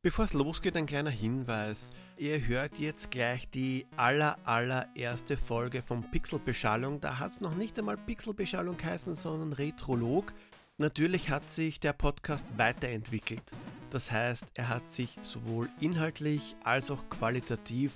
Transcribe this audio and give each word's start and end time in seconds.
Bevor 0.00 0.26
es 0.26 0.32
losgeht, 0.32 0.76
ein 0.76 0.86
kleiner 0.86 1.10
Hinweis. 1.10 1.90
Ihr 2.18 2.46
hört 2.46 2.78
jetzt 2.78 3.10
gleich 3.10 3.50
die 3.50 3.84
aller, 3.96 4.38
allererste 4.44 5.36
Folge 5.36 5.82
von 5.82 6.08
Pixelbeschallung. 6.08 7.00
Da 7.00 7.18
hat 7.18 7.32
es 7.32 7.40
noch 7.40 7.56
nicht 7.56 7.76
einmal 7.80 7.96
Pixelbeschallung 7.96 8.76
geheißen, 8.76 9.16
sondern 9.16 9.52
Retrolog. 9.52 10.32
Natürlich 10.76 11.30
hat 11.30 11.50
sich 11.50 11.80
der 11.80 11.94
Podcast 11.94 12.56
weiterentwickelt. 12.56 13.42
Das 13.90 14.12
heißt, 14.12 14.46
er 14.54 14.68
hat 14.68 14.92
sich 14.92 15.18
sowohl 15.22 15.68
inhaltlich 15.80 16.54
als 16.62 16.92
auch 16.92 17.08
qualitativ, 17.10 17.90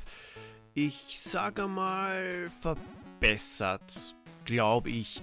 ich 0.75 1.21
sage 1.25 1.69
mal, 1.69 2.51
verbessert, 2.63 4.17
glaube 4.45 4.91
ich. 4.91 5.23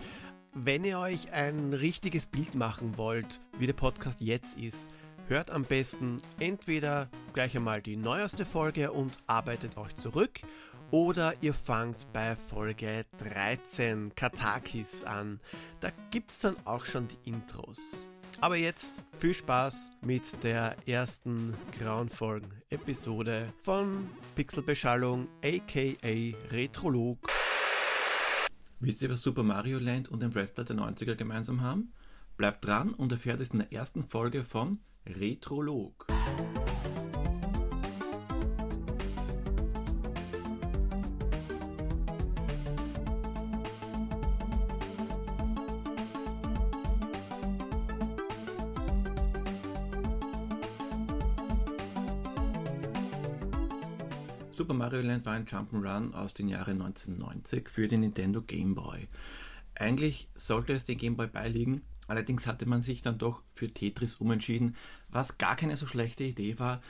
Wenn 0.54 0.86
ihr 0.86 1.00
euch 1.00 1.34
ein 1.34 1.74
richtiges 1.74 2.28
Bild 2.28 2.56
machen 2.56 2.98
wollt, 2.98 3.42
wie 3.58 3.66
der 3.66 3.74
Podcast 3.74 4.22
jetzt 4.22 4.58
ist, 4.58 4.90
hört 5.30 5.52
am 5.52 5.64
besten 5.64 6.22
entweder 6.40 7.08
gleich 7.34 7.56
einmal 7.56 7.82
die 7.82 7.96
neueste 7.96 8.46
Folge 8.46 8.92
und 8.92 9.18
arbeitet 9.28 9.78
euch 9.78 9.96
zurück 9.96 10.42
oder 10.90 11.34
ihr 11.42 11.54
fangt 11.54 12.08
bei 12.12 12.36
Folge 12.36 13.06
13 13.20 14.16
Katakis 14.16 15.04
an. 15.04 15.40
Da 15.82 15.92
gibt 16.10 16.32
es 16.32 16.40
dann 16.40 16.56
auch 16.66 16.84
schon 16.84 17.08
die 17.08 17.30
Intros. 17.30 18.08
Aber 18.42 18.56
jetzt 18.56 19.04
viel 19.20 19.36
Spaß 19.36 19.92
mit 20.02 20.44
der 20.44 20.76
ersten 20.88 21.54
grauenvollen 21.78 22.48
Episode 22.72 23.54
von 23.62 24.10
Pixelbeschallung 24.36 25.28
aka 25.44 26.08
Retrolog. 26.52 27.20
Wisst 28.80 29.02
ihr, 29.04 29.12
was 29.12 29.22
Super 29.22 29.44
Mario 29.44 29.78
Land 29.78 30.10
und 30.10 30.24
den 30.24 30.34
Wrestler 30.34 30.64
der 30.64 30.78
90er 30.78 31.16
gemeinsam 31.16 31.62
haben? 31.62 31.94
Bleibt 32.38 32.66
dran 32.66 32.92
und 32.94 33.12
erfährt 33.12 33.42
es 33.42 33.52
in 33.52 33.60
der 33.60 33.74
ersten 33.74 34.06
Folge 34.06 34.44
von 34.44 34.80
Retrolog. 35.10 36.06
Super 54.52 54.74
Mario 54.74 55.02
Land 55.02 55.26
war 55.26 55.34
ein 55.34 55.46
Jump'n'Run 55.46 56.14
aus 56.14 56.34
den 56.34 56.50
Jahren 56.50 56.82
1990 56.82 57.70
für 57.70 57.88
den 57.88 58.02
Nintendo 58.02 58.42
Game 58.42 58.76
Boy. 58.76 59.08
Eigentlich 59.74 60.28
sollte 60.36 60.74
es 60.74 60.84
den 60.84 60.98
Game 60.98 61.16
Boy 61.16 61.28
beiliegen, 61.28 61.82
allerdings 62.10 62.48
hatte 62.48 62.66
man 62.66 62.82
sich 62.82 63.02
dann 63.02 63.18
doch 63.18 63.42
für 63.54 63.70
Tetris 63.70 64.16
umentschieden, 64.16 64.76
was 65.10 65.38
gar 65.38 65.56
keine 65.56 65.78
so 65.78 65.88
schlechte 65.88 66.24
Idee 66.24 66.60
war, 66.60 66.82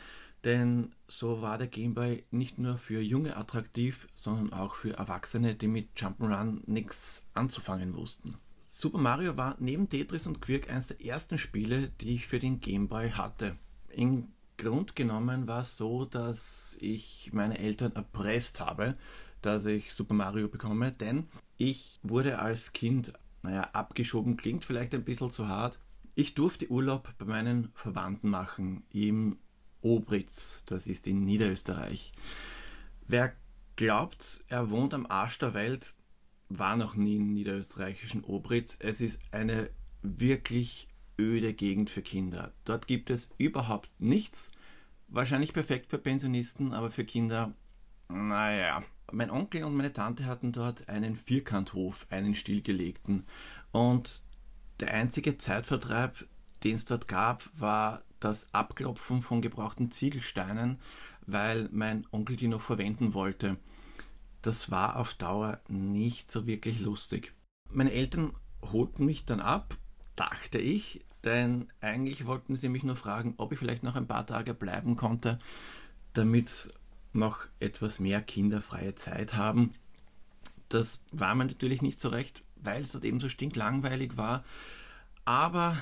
denn 0.44 0.94
so 1.08 1.42
war 1.42 1.58
der 1.58 1.68
Game 1.68 1.94
Boy 1.94 2.24
nicht 2.32 2.58
nur 2.58 2.78
für 2.78 3.02
Junge 3.02 3.36
attraktiv, 3.36 4.08
sondern 4.14 4.54
auch 4.54 4.76
für 4.76 4.98
Erwachsene, 4.98 5.56
die 5.56 5.68
mit 5.68 5.90
Jump'n'Run 5.98 6.62
nichts 6.66 7.28
anzufangen 7.34 7.94
wussten. 7.96 8.38
Super 8.60 9.00
Mario 9.00 9.36
war 9.36 9.58
neben 9.60 9.90
Tetris 9.90 10.28
und 10.28 10.42
Quirk 10.42 10.70
eines 10.70 10.88
der 10.88 11.04
ersten 11.04 11.38
Spiele, 11.38 11.90
die 12.00 12.16
ich 12.16 12.28
für 12.28 12.40
den 12.40 12.62
Game 12.62 12.88
Boy 12.88 13.12
hatte. 13.12 13.58
In 13.90 14.32
Grund 14.58 14.96
genommen 14.96 15.48
war 15.48 15.64
es 15.64 15.76
so, 15.76 16.06
dass 16.06 16.78
ich 16.80 17.32
meine 17.34 17.58
Eltern 17.58 17.94
erpresst 17.96 18.60
habe, 18.60 18.96
dass 19.42 19.66
ich 19.66 19.94
Super 19.94 20.14
Mario 20.14 20.48
bekomme, 20.48 20.92
denn 20.92 21.28
ich 21.58 22.00
wurde 22.04 22.40
als 22.40 22.72
Kind, 22.74 23.12
naja, 23.42 23.70
abgeschoben 23.74 24.38
klingt 24.38 24.66
vielleicht 24.66 24.94
ein 24.94 25.04
bisschen 25.04 25.32
zu 25.32 25.48
hart. 25.48 25.80
Ich 26.16 26.34
durfte 26.34 26.70
Urlaub 26.70 27.14
bei 27.18 27.26
meinen 27.26 27.72
Verwandten 27.74 28.30
machen 28.30 28.84
im 28.92 29.38
Obritz, 29.82 30.64
das 30.66 30.88
ist 30.88 31.08
in 31.08 31.24
Niederösterreich. 31.24 32.12
Wer 33.08 33.34
glaubt, 33.76 34.44
er 34.50 34.70
wohnt 34.70 34.94
am 34.94 35.06
Arsch 35.06 35.40
der 35.40 35.54
Welt, 35.54 35.96
war 36.50 36.76
noch 36.76 36.96
nie 36.96 37.16
im 37.16 37.32
niederösterreichischen 37.34 38.24
Obritz. 38.24 38.78
Es 38.82 39.02
ist 39.02 39.22
eine 39.32 39.70
wirklich 40.02 40.90
öde 41.18 41.54
Gegend 41.54 41.90
für 41.90 42.02
Kinder. 42.02 42.54
Dort 42.66 42.88
gibt 42.88 43.10
es 43.10 43.34
überhaupt 43.38 43.90
nichts. 44.00 44.52
Wahrscheinlich 45.08 45.54
perfekt 45.54 45.88
für 45.88 45.98
Pensionisten, 45.98 46.74
aber 46.74 46.92
für 46.92 47.06
Kinder, 47.06 47.54
naja. 48.10 48.84
Mein 49.12 49.32
Onkel 49.32 49.64
und 49.64 49.76
meine 49.76 49.94
Tante 49.94 50.26
hatten 50.26 50.52
dort 50.52 50.90
einen 50.90 51.16
Vierkanthof, 51.16 52.08
einen 52.10 52.36
stillgelegten. 52.36 53.26
Und 53.72 54.24
der 54.80 54.94
einzige 54.94 55.38
Zeitvertreib, 55.38 56.26
den 56.64 56.76
es 56.76 56.86
dort 56.86 57.08
gab, 57.08 57.50
war 57.58 58.04
das 58.20 58.54
Abklopfen 58.54 59.22
von 59.22 59.42
gebrauchten 59.42 59.92
Ziegelsteinen, 59.92 60.80
weil 61.26 61.70
mein 61.72 62.06
Onkel 62.12 62.36
die 62.36 62.48
noch 62.48 62.62
verwenden 62.62 63.14
wollte. 63.14 63.58
Das 64.42 64.72
war 64.72 64.98
auf 64.98 65.14
Dauer 65.14 65.60
nicht 65.68 66.32
so 66.32 66.48
wirklich 66.48 66.80
lustig. 66.80 67.34
Meine 67.72 67.92
Eltern 67.92 68.34
holten 68.62 69.06
mich 69.06 69.26
dann 69.26 69.40
ab, 69.40 69.78
dachte 70.16 70.60
ich, 70.60 71.06
denn 71.24 71.68
eigentlich 71.82 72.26
wollten 72.26 72.56
sie 72.56 72.70
mich 72.70 72.84
nur 72.84 72.96
fragen, 72.96 73.34
ob 73.38 73.52
ich 73.52 73.60
vielleicht 73.60 73.84
noch 73.84 73.96
ein 73.96 74.08
paar 74.08 74.26
Tage 74.26 74.54
bleiben 74.54 74.96
konnte, 74.96 75.40
damit 76.14 76.74
noch 77.14 77.46
etwas 77.60 78.00
mehr 78.00 78.22
kinderfreie 78.22 78.96
Zeit 78.96 79.36
haben. 79.36 79.74
Das 80.70 81.04
war 81.12 81.34
mir 81.36 81.46
natürlich 81.46 81.82
nicht 81.82 82.00
so 82.00 82.10
recht, 82.10 82.44
weil 82.56 82.84
es 82.84 82.92
dort 82.92 83.04
eben 83.04 83.20
so 83.20 83.30
stinklangweilig 83.30 84.18
war. 84.18 84.44
Aber 85.26 85.78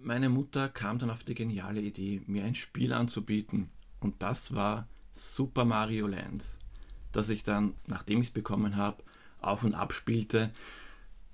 meine 0.00 0.28
Mutter 0.28 0.68
kam 0.68 0.98
dann 0.98 1.10
auf 1.10 1.24
die 1.24 1.34
geniale 1.34 1.80
Idee, 1.80 2.22
mir 2.26 2.44
ein 2.44 2.54
Spiel 2.54 2.92
anzubieten. 2.92 3.70
Und 4.00 4.22
das 4.22 4.54
war 4.54 4.88
Super 5.12 5.64
Mario 5.64 6.06
Land, 6.06 6.58
das 7.12 7.28
ich 7.28 7.44
dann, 7.44 7.74
nachdem 7.86 8.20
ich 8.20 8.28
es 8.28 8.32
bekommen 8.32 8.76
habe, 8.76 9.02
auf 9.40 9.64
und 9.64 9.74
ab 9.74 9.92
spielte. 9.92 10.50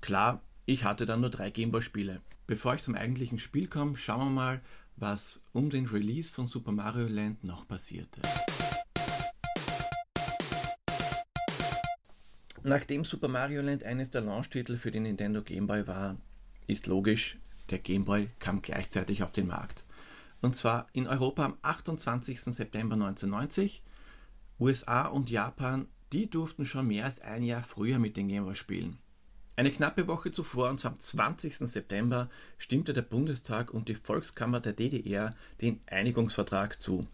Klar, 0.01 0.41
ich 0.65 0.83
hatte 0.83 1.05
dann 1.05 1.21
nur 1.21 1.29
drei 1.29 1.49
Gameboy-Spiele. 1.49 2.21
Bevor 2.45 2.75
ich 2.75 2.81
zum 2.81 2.95
eigentlichen 2.95 3.39
Spiel 3.39 3.67
komme, 3.67 3.97
schauen 3.97 4.19
wir 4.19 4.29
mal, 4.29 4.61
was 4.97 5.39
um 5.53 5.69
den 5.69 5.85
Release 5.87 6.31
von 6.31 6.47
Super 6.47 6.71
Mario 6.71 7.07
Land 7.07 7.43
noch 7.43 7.67
passierte. 7.67 8.21
Nachdem 12.63 13.05
Super 13.05 13.29
Mario 13.29 13.61
Land 13.61 13.83
eines 13.83 14.09
der 14.11 14.21
Launch-Titel 14.21 14.77
für 14.77 14.91
den 14.91 15.03
Nintendo 15.03 15.41
Game 15.41 15.67
Boy 15.67 15.87
war, 15.87 16.17
ist 16.67 16.87
logisch, 16.87 17.37
der 17.69 17.79
Game 17.79 18.05
Boy 18.05 18.27
kam 18.39 18.61
gleichzeitig 18.61 19.23
auf 19.23 19.31
den 19.31 19.47
Markt. 19.47 19.85
Und 20.41 20.55
zwar 20.55 20.87
in 20.93 21.07
Europa 21.07 21.45
am 21.45 21.57
28. 21.61 22.41
September 22.41 22.95
1990, 22.95 23.81
USA 24.59 25.07
und 25.07 25.29
Japan, 25.29 25.87
die 26.11 26.29
durften 26.29 26.65
schon 26.65 26.87
mehr 26.87 27.05
als 27.05 27.21
ein 27.21 27.43
Jahr 27.43 27.63
früher 27.63 27.99
mit 27.99 28.17
dem 28.17 28.27
Game 28.27 28.43
Boy 28.43 28.55
spielen. 28.55 28.97
Eine 29.55 29.71
knappe 29.71 30.07
Woche 30.07 30.31
zuvor, 30.31 30.69
und 30.69 30.79
zwar 30.79 30.91
am 30.91 30.99
20. 30.99 31.57
September, 31.57 32.29
stimmte 32.57 32.93
der 32.93 33.01
Bundestag 33.01 33.73
und 33.73 33.89
die 33.89 33.95
Volkskammer 33.95 34.59
der 34.59 34.73
DDR 34.73 35.35
den 35.61 35.81
Einigungsvertrag 35.87 36.81
zu. 36.81 37.05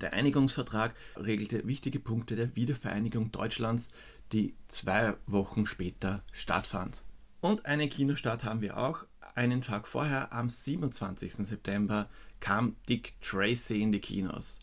Der 0.00 0.12
Einigungsvertrag 0.12 0.94
regelte 1.16 1.66
wichtige 1.66 2.00
Punkte 2.00 2.34
der 2.34 2.54
Wiedervereinigung 2.56 3.30
Deutschlands, 3.30 3.92
die 4.32 4.54
zwei 4.68 5.14
Wochen 5.26 5.66
später 5.66 6.24
stattfand. 6.32 7.02
Und 7.40 7.66
einen 7.66 7.90
Kinostart 7.90 8.44
haben 8.44 8.60
wir 8.60 8.78
auch. 8.78 9.06
Einen 9.34 9.62
Tag 9.62 9.86
vorher, 9.86 10.32
am 10.32 10.48
27. 10.48 11.34
September, 11.34 12.08
kam 12.40 12.76
Dick 12.88 13.20
Tracy 13.20 13.82
in 13.82 13.92
die 13.92 14.00
Kinos. 14.00 14.60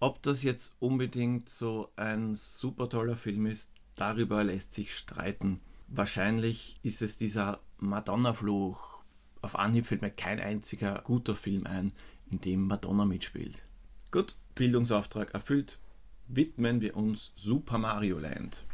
Ob 0.00 0.22
das 0.22 0.42
jetzt 0.42 0.76
unbedingt 0.78 1.48
so 1.48 1.90
ein 1.96 2.34
super 2.34 2.88
toller 2.88 3.16
Film 3.16 3.46
ist, 3.46 3.72
darüber 3.96 4.44
lässt 4.44 4.74
sich 4.74 4.96
streiten. 4.96 5.60
Wahrscheinlich 5.88 6.78
ist 6.82 7.02
es 7.02 7.16
dieser 7.16 7.60
Madonna-Fluch. 7.78 9.02
Auf 9.40 9.58
Anhieb 9.58 9.86
fällt 9.86 10.02
mir 10.02 10.10
kein 10.10 10.40
einziger 10.40 11.00
guter 11.02 11.34
Film 11.34 11.66
ein, 11.66 11.92
in 12.30 12.40
dem 12.40 12.66
Madonna 12.66 13.04
mitspielt. 13.04 13.64
Gut, 14.10 14.36
Bildungsauftrag 14.58 15.34
erfüllt. 15.34 15.78
Widmen 16.26 16.80
wir 16.80 16.96
uns 16.96 17.32
Super 17.36 17.78
Mario 17.78 18.18
Land. 18.18 18.66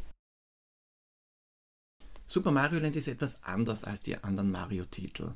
Super 2.27 2.53
Mario 2.53 2.79
Land 2.79 2.97
ist 2.97 3.07
etwas 3.07 3.45
anders 3.45 3.85
als 3.85 4.01
die 4.01 4.17
anderen 4.17 4.51
Mario-Titel. 4.51 5.35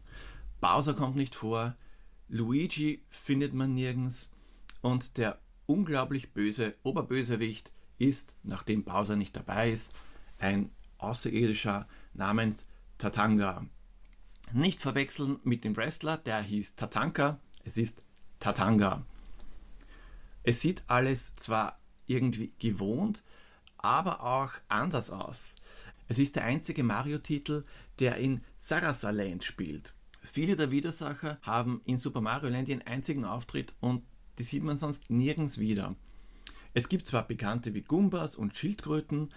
Bowser 0.62 0.94
kommt 0.94 1.16
nicht 1.16 1.34
vor, 1.34 1.76
Luigi 2.28 3.04
findet 3.10 3.52
man 3.52 3.74
nirgends 3.74 4.30
und 4.80 5.18
der 5.18 5.38
unglaublich 5.66 6.32
böse 6.32 6.74
Oberbösewicht 6.82 7.70
ist, 7.98 8.34
nachdem 8.42 8.84
Bowser 8.84 9.16
nicht 9.16 9.36
dabei 9.36 9.70
ist, 9.70 9.92
ein 10.38 10.70
Außerirdischer 10.96 11.86
namens 12.14 12.66
Tatanga. 12.96 13.66
Nicht 14.52 14.80
verwechseln 14.80 15.40
mit 15.44 15.64
dem 15.64 15.76
Wrestler, 15.76 16.16
der 16.16 16.40
hieß 16.40 16.74
Tatanka, 16.74 17.38
es 17.64 17.76
ist 17.76 18.00
Tatanga. 18.40 19.04
Es 20.48 20.62
sieht 20.62 20.82
alles 20.86 21.36
zwar 21.36 21.78
irgendwie 22.06 22.54
gewohnt, 22.58 23.22
aber 23.76 24.22
auch 24.22 24.52
anders 24.68 25.10
aus. 25.10 25.56
Es 26.06 26.18
ist 26.18 26.36
der 26.36 26.44
einzige 26.44 26.82
Mario-Titel, 26.82 27.66
der 27.98 28.16
in 28.16 28.40
Sarasa 28.56 29.10
Land 29.10 29.44
spielt. 29.44 29.92
Viele 30.22 30.56
der 30.56 30.70
Widersacher 30.70 31.36
haben 31.42 31.82
in 31.84 31.98
Super 31.98 32.22
Mario 32.22 32.48
Land 32.48 32.70
ihren 32.70 32.80
einzigen 32.80 33.26
Auftritt 33.26 33.74
und 33.80 34.04
die 34.38 34.42
sieht 34.42 34.64
man 34.64 34.78
sonst 34.78 35.10
nirgends 35.10 35.58
wieder. 35.58 35.94
Es 36.72 36.88
gibt 36.88 37.06
zwar 37.06 37.28
Bekannte 37.28 37.74
wie 37.74 37.82
Gumbas 37.82 38.34
und 38.34 38.56
Schildkröten, 38.56 39.34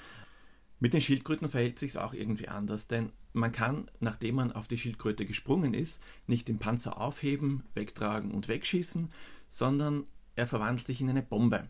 mit 0.79 0.93
den 0.93 1.01
Schildkröten 1.01 1.49
verhält 1.49 1.77
sich 1.77 1.97
auch 1.97 2.13
irgendwie 2.13 2.47
anders, 2.47 2.87
denn 2.87 3.11
man 3.33 3.51
kann, 3.51 3.91
nachdem 3.99 4.35
man 4.35 4.53
auf 4.53 4.69
die 4.69 4.77
Schildkröte 4.77 5.25
gesprungen 5.25 5.73
ist, 5.73 6.01
nicht 6.25 6.47
den 6.47 6.57
Panzer 6.57 7.01
aufheben, 7.01 7.65
wegtragen 7.73 8.31
und 8.31 8.47
wegschießen, 8.47 9.09
sondern 9.49 10.05
er 10.41 10.47
verwandelt 10.47 10.87
sich 10.87 10.99
in 10.99 11.09
eine 11.09 11.21
Bombe. 11.21 11.69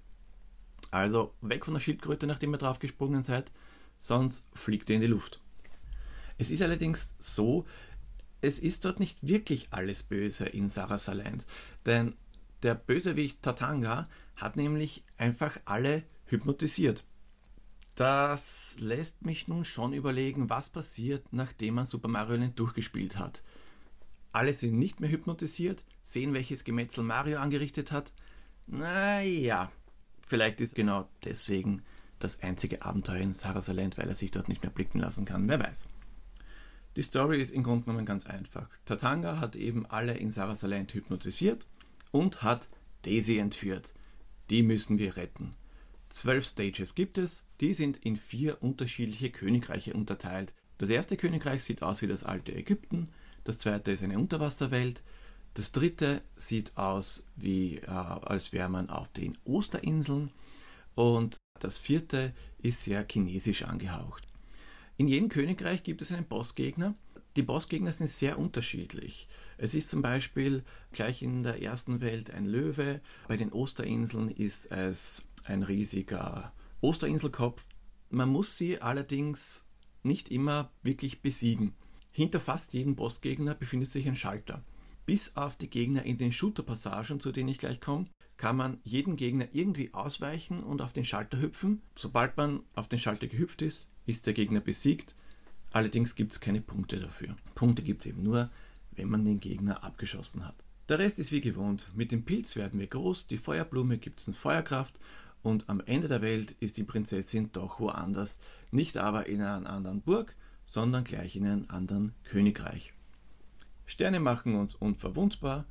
Also 0.91 1.33
weg 1.41 1.65
von 1.65 1.73
der 1.73 1.81
Schildkröte, 1.81 2.25
nachdem 2.25 2.53
ihr 2.53 2.57
drauf 2.57 2.79
gesprungen 2.79 3.21
seid, 3.21 3.51
sonst 3.97 4.49
fliegt 4.53 4.89
ihr 4.89 4.95
in 4.95 5.01
die 5.01 5.07
Luft. 5.07 5.41
Es 6.37 6.49
ist 6.49 6.61
allerdings 6.61 7.15
so, 7.19 7.65
es 8.39 8.59
ist 8.59 8.85
dort 8.85 8.99
nicht 8.99 9.27
wirklich 9.27 9.67
alles 9.71 10.03
böse 10.03 10.45
in 10.45 10.69
Sarasaland, 10.69 11.45
denn 11.85 12.15
der 12.63 12.75
Bösewicht 12.75 13.41
Tatanga 13.41 14.07
hat 14.35 14.55
nämlich 14.55 15.03
einfach 15.17 15.59
alle 15.65 16.03
hypnotisiert. 16.25 17.03
Das 17.95 18.75
lässt 18.79 19.25
mich 19.25 19.49
nun 19.49 19.65
schon 19.65 19.91
überlegen, 19.91 20.49
was 20.49 20.69
passiert, 20.69 21.25
nachdem 21.31 21.75
man 21.75 21.85
Super 21.85 22.07
Mario 22.07 22.37
Land 22.37 22.57
durchgespielt 22.57 23.19
hat. 23.19 23.43
Alle 24.31 24.53
sind 24.53 24.79
nicht 24.79 25.01
mehr 25.01 25.09
hypnotisiert, 25.09 25.83
sehen, 26.01 26.33
welches 26.33 26.63
Gemetzel 26.63 27.03
Mario 27.03 27.39
angerichtet 27.39 27.91
hat. 27.91 28.13
Naja, 28.67 29.71
vielleicht 30.27 30.61
ist 30.61 30.75
genau 30.75 31.07
deswegen 31.23 31.83
das 32.19 32.41
einzige 32.41 32.83
Abenteuer 32.83 33.21
in 33.21 33.33
Sarasaland, 33.33 33.97
weil 33.97 34.07
er 34.07 34.15
sich 34.15 34.31
dort 34.31 34.49
nicht 34.49 34.63
mehr 34.63 34.71
blicken 34.71 34.99
lassen 34.99 35.25
kann, 35.25 35.47
wer 35.47 35.59
weiß. 35.59 35.87
Die 36.95 37.03
Story 37.03 37.41
ist 37.41 37.51
im 37.51 37.63
Grunde 37.63 37.85
genommen 37.85 38.05
ganz 38.05 38.25
einfach. 38.25 38.69
Tatanga 38.85 39.39
hat 39.39 39.55
eben 39.55 39.85
alle 39.85 40.13
in 40.13 40.29
Sarasaland 40.29 40.93
hypnotisiert 40.93 41.65
und 42.11 42.43
hat 42.43 42.67
Daisy 43.03 43.37
entführt. 43.37 43.93
Die 44.49 44.61
müssen 44.61 44.97
wir 44.97 45.15
retten. 45.15 45.55
Zwölf 46.09 46.45
Stages 46.45 46.93
gibt 46.93 47.17
es, 47.17 47.47
die 47.61 47.73
sind 47.73 47.97
in 47.97 48.17
vier 48.17 48.61
unterschiedliche 48.61 49.31
Königreiche 49.31 49.93
unterteilt. 49.93 50.53
Das 50.77 50.89
erste 50.89 51.15
Königreich 51.15 51.63
sieht 51.63 51.81
aus 51.81 52.01
wie 52.01 52.07
das 52.07 52.23
alte 52.25 52.53
Ägypten, 52.53 53.09
das 53.43 53.57
zweite 53.57 53.91
ist 53.91 54.03
eine 54.03 54.19
Unterwasserwelt, 54.19 55.03
das 55.53 55.71
dritte 55.71 56.21
sieht 56.35 56.77
aus 56.77 57.25
wie 57.35 57.77
äh, 57.77 57.87
als 57.87 58.53
wäre 58.53 58.69
man 58.69 58.89
auf 58.89 59.09
den 59.09 59.37
Osterinseln 59.43 60.31
und 60.95 61.37
das 61.59 61.77
vierte 61.77 62.33
ist 62.59 62.83
sehr 62.83 63.05
chinesisch 63.09 63.63
angehaucht. 63.63 64.27
In 64.97 65.07
jedem 65.07 65.29
Königreich 65.29 65.83
gibt 65.83 66.01
es 66.01 66.11
einen 66.11 66.25
Bossgegner. 66.25 66.95
Die 67.35 67.43
Bossgegner 67.43 67.93
sind 67.93 68.07
sehr 68.07 68.37
unterschiedlich. 68.37 69.27
Es 69.57 69.73
ist 69.73 69.89
zum 69.89 70.01
Beispiel 70.01 70.63
gleich 70.91 71.21
in 71.21 71.43
der 71.43 71.61
ersten 71.61 72.01
Welt 72.01 72.31
ein 72.31 72.45
Löwe, 72.45 73.01
bei 73.27 73.37
den 73.37 73.53
Osterinseln 73.53 74.29
ist 74.29 74.71
es 74.71 75.23
ein 75.45 75.63
riesiger 75.63 76.51
Osterinselkopf. 76.81 77.63
Man 78.09 78.29
muss 78.29 78.57
sie 78.57 78.81
allerdings 78.81 79.67
nicht 80.03 80.29
immer 80.29 80.71
wirklich 80.83 81.21
besiegen. 81.21 81.73
Hinter 82.11 82.39
fast 82.39 82.73
jedem 82.73 82.95
Bossgegner 82.95 83.55
befindet 83.55 83.89
sich 83.89 84.07
ein 84.07 84.15
Schalter. 84.15 84.63
Bis 85.11 85.35
auf 85.35 85.57
die 85.57 85.69
Gegner 85.69 86.03
in 86.03 86.17
den 86.17 86.31
Shooter-Passagen, 86.31 87.19
zu 87.19 87.33
denen 87.33 87.49
ich 87.49 87.57
gleich 87.57 87.81
komme, 87.81 88.05
kann 88.37 88.55
man 88.55 88.77
jeden 88.85 89.17
Gegner 89.17 89.45
irgendwie 89.51 89.93
ausweichen 89.93 90.63
und 90.63 90.81
auf 90.81 90.93
den 90.93 91.03
Schalter 91.03 91.41
hüpfen. 91.41 91.81
Sobald 91.95 92.37
man 92.37 92.61
auf 92.75 92.87
den 92.87 92.97
Schalter 92.97 93.27
gehüpft 93.27 93.61
ist, 93.61 93.89
ist 94.05 94.25
der 94.25 94.33
Gegner 94.33 94.61
besiegt. 94.61 95.17
Allerdings 95.71 96.15
gibt 96.15 96.31
es 96.31 96.39
keine 96.39 96.61
Punkte 96.61 96.97
dafür. 96.97 97.35
Punkte 97.55 97.81
gibt 97.81 97.99
es 97.99 98.05
eben 98.05 98.23
nur, 98.23 98.49
wenn 98.91 99.09
man 99.09 99.25
den 99.25 99.41
Gegner 99.41 99.83
abgeschossen 99.83 100.47
hat. 100.47 100.63
Der 100.87 100.99
Rest 100.99 101.19
ist 101.19 101.33
wie 101.33 101.41
gewohnt. 101.41 101.89
Mit 101.93 102.13
dem 102.13 102.23
Pilz 102.23 102.55
werden 102.55 102.79
wir 102.79 102.87
groß, 102.87 103.27
die 103.27 103.37
Feuerblume 103.37 103.97
gibt 103.97 104.21
es 104.21 104.29
eine 104.29 104.37
Feuerkraft 104.37 104.97
und 105.41 105.67
am 105.67 105.81
Ende 105.81 106.07
der 106.07 106.21
Welt 106.21 106.55
ist 106.61 106.77
die 106.77 106.85
Prinzessin 106.85 107.51
doch 107.51 107.81
woanders. 107.81 108.39
Nicht 108.71 108.95
aber 108.95 109.27
in 109.27 109.41
einer 109.41 109.69
anderen 109.69 110.03
Burg, 110.03 110.37
sondern 110.65 111.03
gleich 111.03 111.35
in 111.35 111.45
einem 111.45 111.65
anderen 111.67 112.13
Königreich. 112.23 112.93
Sterne 113.91 114.21
machen 114.21 114.55
uns 114.55 114.73
unverwundbar 114.73 115.65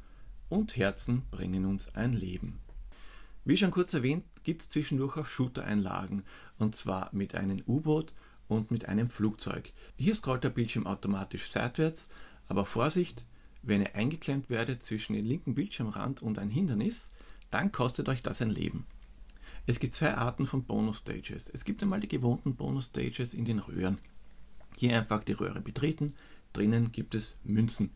und 0.50 0.76
Herzen 0.76 1.22
bringen 1.30 1.64
uns 1.64 1.94
ein 1.94 2.12
Leben. 2.12 2.60
Wie 3.46 3.56
schon 3.56 3.70
kurz 3.70 3.94
erwähnt, 3.94 4.26
gibt 4.42 4.60
es 4.60 4.68
zwischendurch 4.68 5.16
auch 5.16 5.24
Shooter-Einlagen, 5.24 6.24
und 6.58 6.76
zwar 6.76 7.08
mit 7.12 7.34
einem 7.34 7.62
U-Boot 7.66 8.12
und 8.46 8.70
mit 8.70 8.90
einem 8.90 9.08
Flugzeug. 9.08 9.72
Hier 9.96 10.14
scrollt 10.14 10.44
der 10.44 10.50
Bildschirm 10.50 10.86
automatisch 10.86 11.48
seitwärts, 11.48 12.10
aber 12.46 12.66
Vorsicht, 12.66 13.22
wenn 13.62 13.80
ihr 13.80 13.94
eingeklemmt 13.94 14.50
werdet 14.50 14.82
zwischen 14.82 15.14
den 15.14 15.24
linken 15.24 15.54
Bildschirmrand 15.54 16.20
und 16.20 16.38
ein 16.38 16.50
Hindernis, 16.50 17.12
dann 17.50 17.72
kostet 17.72 18.10
euch 18.10 18.22
das 18.22 18.42
ein 18.42 18.50
Leben. 18.50 18.84
Es 19.64 19.80
gibt 19.80 19.94
zwei 19.94 20.14
Arten 20.14 20.46
von 20.46 20.64
Bonus-Stages. 20.64 21.48
Es 21.48 21.64
gibt 21.64 21.82
einmal 21.82 22.00
die 22.00 22.08
gewohnten 22.08 22.54
Bonus-Stages 22.54 23.32
in 23.32 23.46
den 23.46 23.60
Röhren. 23.60 23.96
Hier 24.76 24.98
einfach 24.98 25.24
die 25.24 25.32
Röhre 25.32 25.62
betreten, 25.62 26.12
drinnen 26.52 26.92
gibt 26.92 27.14
es 27.14 27.38
Münzen. 27.44 27.90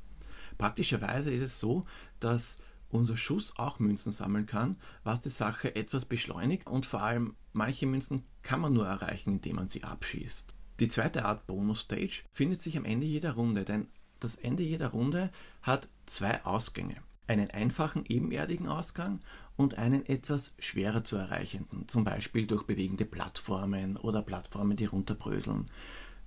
Praktischerweise 0.58 1.30
ist 1.32 1.40
es 1.40 1.60
so, 1.60 1.84
dass 2.20 2.58
unser 2.90 3.16
Schuss 3.16 3.54
auch 3.56 3.78
Münzen 3.78 4.12
sammeln 4.12 4.46
kann, 4.46 4.76
was 5.02 5.20
die 5.20 5.28
Sache 5.28 5.74
etwas 5.74 6.06
beschleunigt 6.06 6.66
und 6.66 6.86
vor 6.86 7.02
allem 7.02 7.34
manche 7.52 7.86
Münzen 7.86 8.24
kann 8.42 8.60
man 8.60 8.72
nur 8.72 8.86
erreichen, 8.86 9.32
indem 9.32 9.56
man 9.56 9.68
sie 9.68 9.82
abschießt. 9.82 10.54
Die 10.80 10.88
zweite 10.88 11.24
Art 11.24 11.46
Bonus-Stage 11.46 12.22
findet 12.30 12.60
sich 12.62 12.76
am 12.76 12.84
Ende 12.84 13.06
jeder 13.06 13.32
Runde, 13.32 13.64
denn 13.64 13.88
das 14.20 14.36
Ende 14.36 14.62
jeder 14.62 14.88
Runde 14.88 15.30
hat 15.62 15.88
zwei 16.06 16.44
Ausgänge. 16.44 16.96
Einen 17.26 17.50
einfachen 17.50 18.04
ebenerdigen 18.06 18.68
Ausgang 18.68 19.20
und 19.56 19.78
einen 19.78 20.04
etwas 20.06 20.54
schwerer 20.58 21.04
zu 21.04 21.16
erreichenden, 21.16 21.88
zum 21.88 22.04
Beispiel 22.04 22.46
durch 22.46 22.64
bewegende 22.64 23.04
Plattformen 23.04 23.96
oder 23.96 24.20
Plattformen, 24.22 24.76
die 24.76 24.84
runterbröseln. 24.84 25.66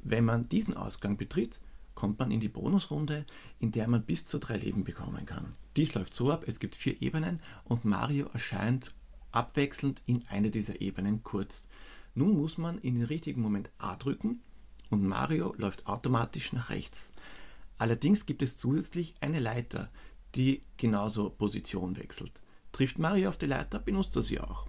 Wenn 0.02 0.26
man 0.26 0.50
diesen 0.50 0.76
Ausgang 0.76 1.18
betritt, 1.18 1.60
kommt 1.98 2.20
man 2.20 2.30
in 2.30 2.40
die 2.40 2.48
Bonusrunde, 2.48 3.26
in 3.60 3.72
der 3.72 3.88
man 3.88 4.04
bis 4.04 4.24
zu 4.24 4.38
drei 4.38 4.58
Leben 4.58 4.84
bekommen 4.84 5.26
kann. 5.26 5.56
Dies 5.76 5.96
läuft 5.96 6.14
so 6.14 6.32
ab, 6.32 6.44
es 6.46 6.60
gibt 6.60 6.76
vier 6.76 7.02
Ebenen 7.02 7.40
und 7.64 7.86
Mario 7.86 8.28
erscheint 8.28 8.94
abwechselnd 9.32 10.04
in 10.06 10.24
eine 10.30 10.52
dieser 10.52 10.80
Ebenen 10.80 11.24
kurz. 11.24 11.70
Nun 12.14 12.38
muss 12.38 12.60
man 12.60 12.78
in 12.78 12.94
den 12.94 13.06
richtigen 13.06 13.42
Moment 13.42 13.72
A 13.80 13.96
drücken 13.96 14.42
und 14.92 15.08
Mario 15.08 15.56
läuft 15.58 15.88
automatisch 15.88 16.54
nach 16.54 16.70
rechts. 16.70 17.12
Allerdings 17.80 18.28
gibt 18.28 18.44
es 18.44 18.60
zusätzlich 18.60 19.16
eine 19.20 19.40
Leiter, 19.40 19.90
die 20.36 20.62
genauso 20.78 21.32
Position 21.32 21.98
wechselt. 21.98 22.44
Trifft 22.74 23.00
Mario 23.00 23.30
auf 23.30 23.40
die 23.40 23.48
Leiter, 23.48 23.80
benutzt 23.80 24.16
er 24.16 24.22
sie 24.22 24.40
auch. 24.40 24.68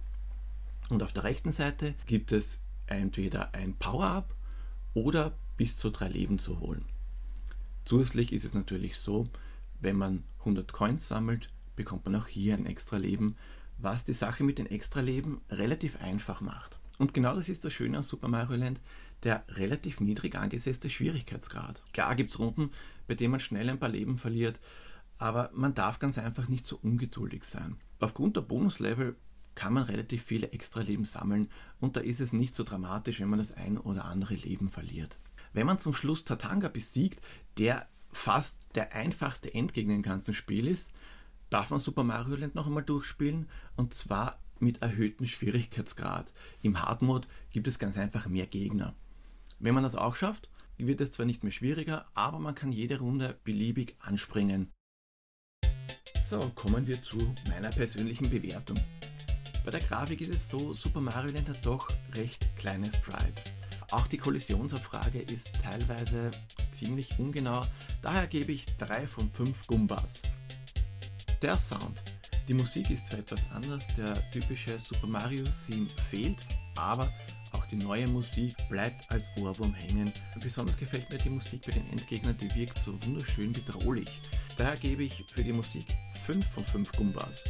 Und 0.89 1.03
auf 1.03 1.13
der 1.13 1.25
rechten 1.25 1.51
Seite 1.51 1.93
gibt 2.07 2.31
es 2.31 2.63
entweder 2.87 3.53
ein 3.53 3.75
Power-Up 3.75 4.33
oder 4.95 5.37
bis 5.57 5.77
zu 5.77 5.91
drei 5.91 6.07
Leben 6.07 6.39
zu 6.39 6.59
holen. 6.59 6.85
Zusätzlich 7.89 8.33
ist 8.33 8.45
es 8.45 8.53
natürlich 8.53 8.99
so, 8.99 9.27
wenn 9.81 9.95
man 9.95 10.23
100 10.41 10.71
Coins 10.71 11.07
sammelt, 11.07 11.49
bekommt 11.75 12.05
man 12.05 12.17
auch 12.17 12.27
hier 12.27 12.53
ein 12.53 12.67
extra 12.67 12.97
Leben, 12.97 13.35
was 13.79 14.05
die 14.05 14.13
Sache 14.13 14.43
mit 14.43 14.59
den 14.59 14.67
extra 14.67 14.99
Leben 14.99 15.41
relativ 15.49 15.99
einfach 15.99 16.39
macht. 16.39 16.79
Und 16.99 17.15
genau 17.15 17.33
das 17.33 17.49
ist 17.49 17.65
das 17.65 17.73
Schöne 17.73 17.97
an 17.97 18.03
Super 18.03 18.27
Mario 18.27 18.57
Land, 18.57 18.79
der 19.23 19.43
relativ 19.47 20.01
niedrig 20.01 20.35
angesetzte 20.35 20.87
Schwierigkeitsgrad. 20.87 21.81
Klar 21.91 22.15
gibt 22.15 22.29
es 22.29 22.37
Runden, 22.37 22.69
bei 23.07 23.15
denen 23.15 23.31
man 23.31 23.39
schnell 23.39 23.67
ein 23.67 23.79
paar 23.79 23.89
Leben 23.89 24.19
verliert, 24.19 24.59
aber 25.17 25.49
man 25.55 25.73
darf 25.73 25.97
ganz 25.97 26.19
einfach 26.19 26.47
nicht 26.47 26.67
so 26.67 26.77
ungeduldig 26.83 27.43
sein. 27.43 27.75
Aufgrund 27.99 28.35
der 28.35 28.41
Bonuslevel 28.41 29.15
kann 29.55 29.73
man 29.73 29.85
relativ 29.85 30.21
viele 30.21 30.51
extra 30.51 30.81
Leben 30.81 31.05
sammeln 31.05 31.49
und 31.79 31.95
da 31.95 32.01
ist 32.01 32.21
es 32.21 32.33
nicht 32.33 32.53
so 32.53 32.63
dramatisch, 32.63 33.19
wenn 33.19 33.29
man 33.29 33.39
das 33.39 33.53
ein 33.53 33.79
oder 33.79 34.05
andere 34.05 34.35
Leben 34.35 34.69
verliert. 34.69 35.17
Wenn 35.53 35.65
man 35.65 35.79
zum 35.79 35.93
Schluss 35.93 36.25
Tatanga 36.25 36.67
besiegt, 36.67 37.21
der 37.57 37.87
fast 38.11 38.57
der 38.75 38.93
einfachste 38.93 39.53
Endgegner 39.53 39.95
im 39.95 40.01
ganzen 40.01 40.33
Spiel 40.33 40.67
ist, 40.67 40.93
darf 41.49 41.69
man 41.69 41.79
Super 41.79 42.03
Mario 42.03 42.35
Land 42.35 42.55
noch 42.55 42.67
einmal 42.67 42.83
durchspielen 42.83 43.47
und 43.75 43.93
zwar 43.93 44.39
mit 44.59 44.81
erhöhtem 44.81 45.25
Schwierigkeitsgrad. 45.25 46.31
Im 46.61 46.81
Hard 46.81 47.01
Mode 47.01 47.27
gibt 47.51 47.67
es 47.67 47.79
ganz 47.79 47.97
einfach 47.97 48.27
mehr 48.27 48.45
Gegner. 48.45 48.93
Wenn 49.59 49.73
man 49.73 49.83
das 49.83 49.95
auch 49.95 50.15
schafft, 50.15 50.49
wird 50.77 51.01
es 51.01 51.11
zwar 51.11 51.25
nicht 51.25 51.43
mehr 51.43 51.51
schwieriger, 51.51 52.07
aber 52.13 52.39
man 52.39 52.55
kann 52.55 52.71
jede 52.71 52.99
Runde 52.99 53.37
beliebig 53.43 53.95
anspringen. 53.99 54.71
So, 56.21 56.39
kommen 56.55 56.87
wir 56.87 57.01
zu 57.01 57.17
meiner 57.49 57.69
persönlichen 57.69 58.29
Bewertung. 58.29 58.79
Bei 59.63 59.71
der 59.71 59.81
Grafik 59.81 60.21
ist 60.21 60.33
es 60.33 60.49
so, 60.49 60.73
Super 60.73 61.01
Mario 61.01 61.33
Land 61.33 61.49
hat 61.49 61.65
doch 61.65 61.89
recht 62.15 62.47
kleine 62.55 62.85
Sprites. 62.87 63.53
Auch 63.91 64.07
die 64.07 64.17
Kollisionsabfrage 64.17 65.19
ist 65.19 65.51
teilweise 65.61 66.31
ziemlich 66.71 67.17
ungenau, 67.19 67.65
daher 68.01 68.27
gebe 68.27 68.51
ich 68.51 68.65
3 68.77 69.07
von 69.07 69.31
5 69.31 69.67
Gumbas. 69.67 70.21
Der 71.41 71.57
Sound. 71.57 72.01
Die 72.47 72.53
Musik 72.53 72.89
ist 72.89 73.07
zwar 73.07 73.19
etwas 73.19 73.41
anders, 73.53 73.87
der 73.95 74.31
typische 74.31 74.79
Super 74.79 75.07
Mario 75.07 75.43
Theme 75.67 75.87
fehlt, 76.09 76.37
aber 76.75 77.11
auch 77.51 77.65
die 77.67 77.77
neue 77.77 78.07
Musik 78.07 78.55
bleibt 78.69 79.09
als 79.11 79.29
Ohrwurm 79.37 79.73
hängen. 79.73 80.11
Besonders 80.41 80.77
gefällt 80.77 81.09
mir 81.09 81.17
die 81.17 81.29
Musik 81.29 81.61
bei 81.65 81.71
den 81.71 81.89
Endgegnern, 81.91 82.37
die 82.37 82.53
wirkt 82.55 82.77
so 82.79 82.93
wunderschön 83.05 83.53
bedrohlich. 83.53 84.09
Daher 84.57 84.77
gebe 84.77 85.03
ich 85.03 85.23
für 85.33 85.43
die 85.43 85.53
Musik 85.53 85.85
5 86.25 86.45
von 86.47 86.63
5 86.63 86.91
Gumbas. 86.93 87.43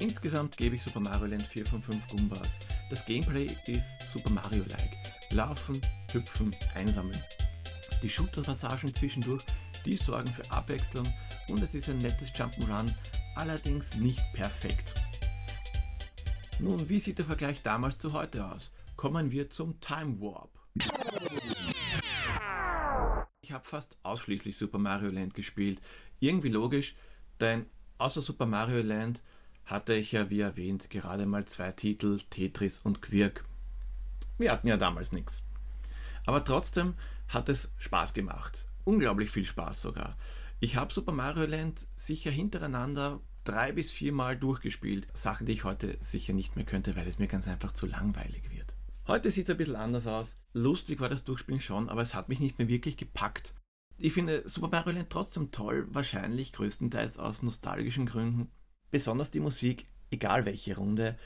Insgesamt 0.00 0.56
gebe 0.56 0.76
ich 0.76 0.82
Super 0.84 1.00
Mario 1.00 1.26
Land 1.26 1.42
4 1.42 1.66
von 1.66 1.82
5 1.82 2.06
Goombas. 2.08 2.56
Das 2.88 3.04
Gameplay 3.04 3.48
ist 3.66 4.08
Super 4.08 4.30
Mario-like. 4.30 4.96
Laufen, 5.30 5.80
hüpfen, 6.12 6.54
einsammeln. 6.76 7.20
Die 8.02 8.08
Shooter-Passagen 8.08 8.94
zwischendurch, 8.94 9.42
die 9.84 9.96
sorgen 9.96 10.28
für 10.28 10.48
Abwechslung 10.52 11.04
und 11.48 11.60
es 11.62 11.74
ist 11.74 11.88
ein 11.88 11.98
nettes 11.98 12.28
Jump'n'Run, 12.30 12.88
allerdings 13.34 13.96
nicht 13.96 14.22
perfekt. 14.34 14.94
Nun, 16.60 16.88
wie 16.88 17.00
sieht 17.00 17.18
der 17.18 17.26
Vergleich 17.26 17.62
damals 17.62 17.98
zu 17.98 18.12
heute 18.12 18.46
aus? 18.46 18.72
Kommen 18.94 19.32
wir 19.32 19.50
zum 19.50 19.80
Time 19.80 20.20
Warp. 20.20 20.50
Ich 23.40 23.50
habe 23.50 23.64
fast 23.64 23.96
ausschließlich 24.04 24.56
Super 24.56 24.78
Mario 24.78 25.10
Land 25.10 25.34
gespielt. 25.34 25.80
Irgendwie 26.20 26.50
logisch, 26.50 26.94
denn 27.40 27.66
außer 27.98 28.22
Super 28.22 28.46
Mario 28.46 28.82
Land 28.82 29.22
hatte 29.68 29.94
ich 29.94 30.12
ja, 30.12 30.30
wie 30.30 30.40
erwähnt, 30.40 30.88
gerade 30.88 31.26
mal 31.26 31.44
zwei 31.44 31.72
Titel, 31.72 32.18
Tetris 32.30 32.78
und 32.78 33.02
Quirk. 33.02 33.44
Wir 34.38 34.50
hatten 34.50 34.66
ja 34.66 34.78
damals 34.78 35.12
nichts. 35.12 35.44
Aber 36.24 36.42
trotzdem 36.42 36.94
hat 37.28 37.50
es 37.50 37.72
Spaß 37.76 38.14
gemacht. 38.14 38.66
Unglaublich 38.84 39.30
viel 39.30 39.44
Spaß 39.44 39.82
sogar. 39.82 40.16
Ich 40.58 40.76
habe 40.76 40.92
Super 40.92 41.12
Mario 41.12 41.44
Land 41.44 41.86
sicher 41.94 42.30
hintereinander 42.30 43.20
drei 43.44 43.72
bis 43.72 43.92
viermal 43.92 44.38
durchgespielt. 44.38 45.06
Sachen, 45.12 45.46
die 45.46 45.52
ich 45.52 45.64
heute 45.64 45.98
sicher 46.00 46.32
nicht 46.32 46.56
mehr 46.56 46.64
könnte, 46.64 46.96
weil 46.96 47.06
es 47.06 47.18
mir 47.18 47.28
ganz 47.28 47.46
einfach 47.46 47.72
zu 47.72 47.86
langweilig 47.86 48.50
wird. 48.50 48.74
Heute 49.06 49.30
sieht 49.30 49.44
es 49.44 49.50
ein 49.50 49.58
bisschen 49.58 49.76
anders 49.76 50.06
aus. 50.06 50.38
Lustig 50.54 51.00
war 51.00 51.10
das 51.10 51.24
Durchspielen 51.24 51.60
schon, 51.60 51.90
aber 51.90 52.00
es 52.00 52.14
hat 52.14 52.30
mich 52.30 52.40
nicht 52.40 52.58
mehr 52.58 52.68
wirklich 52.68 52.96
gepackt. 52.96 53.54
Ich 53.98 54.14
finde 54.14 54.48
Super 54.48 54.68
Mario 54.68 54.92
Land 54.92 55.10
trotzdem 55.10 55.50
toll, 55.50 55.86
wahrscheinlich 55.90 56.52
größtenteils 56.52 57.18
aus 57.18 57.42
nostalgischen 57.42 58.06
Gründen. 58.06 58.50
Besonders 58.90 59.30
die 59.30 59.40
Musik, 59.40 59.86
egal 60.10 60.46
welche 60.46 60.76
Runde, 60.76 61.18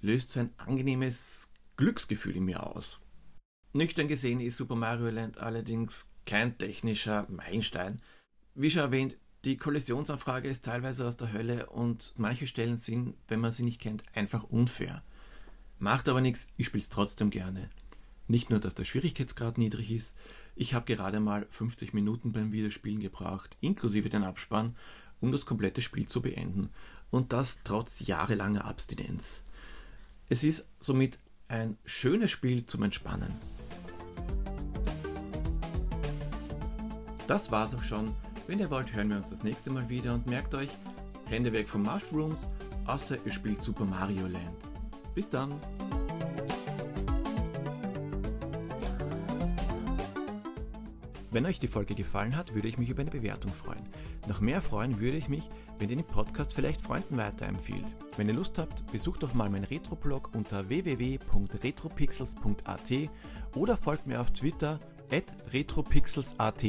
löst 0.00 0.30
so 0.30 0.40
ein 0.40 0.50
angenehmes 0.56 1.52
Glücksgefühl 1.76 2.36
in 2.36 2.44
mir 2.44 2.64
aus. 2.64 3.00
Nüchtern 3.72 4.08
gesehen 4.08 4.40
ist 4.40 4.56
Super 4.56 4.76
Mario 4.76 5.10
Land 5.10 5.38
allerdings 5.38 6.10
kein 6.26 6.56
technischer 6.58 7.26
Meilenstein. 7.28 8.00
Wie 8.54 8.70
schon 8.70 8.82
erwähnt, 8.82 9.16
die 9.44 9.56
Kollisionsanfrage 9.56 10.48
ist 10.48 10.64
teilweise 10.64 11.06
aus 11.06 11.16
der 11.16 11.32
Hölle 11.32 11.66
und 11.66 12.14
manche 12.16 12.46
Stellen 12.46 12.76
sind, 12.76 13.14
wenn 13.28 13.40
man 13.40 13.52
sie 13.52 13.62
nicht 13.64 13.80
kennt, 13.80 14.04
einfach 14.14 14.44
unfair. 14.44 15.02
Macht 15.78 16.08
aber 16.08 16.20
nichts, 16.20 16.48
ich 16.56 16.66
spiele 16.66 16.82
es 16.82 16.90
trotzdem 16.90 17.30
gerne. 17.30 17.70
Nicht 18.28 18.50
nur, 18.50 18.60
dass 18.60 18.74
der 18.74 18.84
Schwierigkeitsgrad 18.84 19.58
niedrig 19.58 19.90
ist, 19.90 20.16
ich 20.54 20.74
habe 20.74 20.84
gerade 20.84 21.20
mal 21.20 21.46
50 21.50 21.94
Minuten 21.94 22.32
beim 22.32 22.52
Wiederspielen 22.52 23.00
gebraucht, 23.00 23.56
inklusive 23.60 24.10
den 24.10 24.24
Abspann, 24.24 24.76
um 25.20 25.32
das 25.32 25.46
komplette 25.46 25.82
Spiel 25.82 26.06
zu 26.06 26.22
beenden 26.22 26.70
und 27.10 27.32
das 27.32 27.60
trotz 27.64 28.00
jahrelanger 28.00 28.64
Abstinenz. 28.64 29.44
Es 30.28 30.44
ist 30.44 30.68
somit 30.78 31.18
ein 31.48 31.76
schönes 31.84 32.30
Spiel 32.30 32.64
zum 32.66 32.84
Entspannen. 32.84 33.32
Das 37.26 37.50
war's 37.50 37.74
auch 37.74 37.82
schon. 37.82 38.14
Wenn 38.46 38.58
ihr 38.58 38.70
wollt, 38.70 38.92
hören 38.92 39.08
wir 39.10 39.16
uns 39.16 39.30
das 39.30 39.42
nächste 39.42 39.70
Mal 39.70 39.88
wieder 39.88 40.14
und 40.14 40.26
merkt 40.26 40.54
euch, 40.54 40.70
Hände 41.26 41.52
weg 41.52 41.68
von 41.68 41.82
Mushrooms, 41.82 42.48
außer 42.86 43.16
ihr 43.24 43.32
spielt 43.32 43.62
Super 43.62 43.84
Mario 43.84 44.26
Land. 44.26 44.56
Bis 45.14 45.30
dann! 45.30 45.54
Wenn 51.32 51.46
euch 51.46 51.60
die 51.60 51.68
Folge 51.68 51.94
gefallen 51.94 52.36
hat, 52.36 52.54
würde 52.54 52.66
ich 52.66 52.78
mich 52.78 52.88
über 52.88 53.02
eine 53.02 53.10
Bewertung 53.10 53.52
freuen. 53.52 53.86
Noch 54.26 54.40
mehr 54.40 54.60
freuen 54.60 54.98
würde 54.98 55.16
ich 55.16 55.28
mich, 55.28 55.48
wenn 55.80 55.90
ihr 55.90 55.96
den 55.96 56.04
Podcast 56.04 56.54
vielleicht 56.54 56.80
Freunden 56.82 57.16
weiterempfiehlt. 57.16 57.96
Wenn 58.16 58.28
ihr 58.28 58.34
Lust 58.34 58.58
habt, 58.58 58.86
besucht 58.92 59.22
doch 59.22 59.32
mal 59.34 59.48
meinen 59.48 59.64
Retro-Blog 59.64 60.30
unter 60.34 60.68
www.retropixels.at 60.68 62.90
oder 63.56 63.76
folgt 63.76 64.06
mir 64.06 64.20
auf 64.20 64.30
Twitter 64.30 64.78
at 65.10 65.24
retropixels.at 65.52 66.62